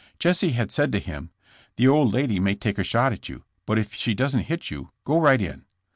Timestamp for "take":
2.55-2.79